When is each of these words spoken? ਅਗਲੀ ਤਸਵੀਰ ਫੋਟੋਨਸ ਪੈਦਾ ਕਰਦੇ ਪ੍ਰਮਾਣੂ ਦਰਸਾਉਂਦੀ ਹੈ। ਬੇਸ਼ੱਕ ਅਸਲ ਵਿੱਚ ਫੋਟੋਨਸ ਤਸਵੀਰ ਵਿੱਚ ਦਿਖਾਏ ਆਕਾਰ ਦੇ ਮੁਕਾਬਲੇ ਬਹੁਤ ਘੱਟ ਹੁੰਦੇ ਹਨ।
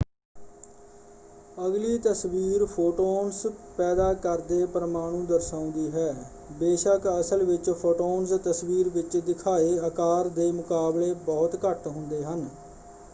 ਅਗਲੀ 1.57 1.97
ਤਸਵੀਰ 2.03 2.65
ਫੋਟੋਨਸ 2.67 3.45
ਪੈਦਾ 3.77 4.11
ਕਰਦੇ 4.23 4.65
ਪ੍ਰਮਾਣੂ 4.67 5.21
ਦਰਸਾਉਂਦੀ 5.25 5.89
ਹੈ। 5.91 6.07
ਬੇਸ਼ੱਕ 6.59 7.07
ਅਸਲ 7.19 7.43
ਵਿੱਚ 7.45 7.69
ਫੋਟੋਨਸ 7.71 8.33
ਤਸਵੀਰ 8.43 8.89
ਵਿੱਚ 8.91 9.17
ਦਿਖਾਏ 9.19 9.77
ਆਕਾਰ 9.85 10.29
ਦੇ 10.31 10.51
ਮੁਕਾਬਲੇ 10.53 11.13
ਬਹੁਤ 11.25 11.57
ਘੱਟ 11.65 11.87
ਹੁੰਦੇ 11.87 12.23
ਹਨ। 12.23 12.47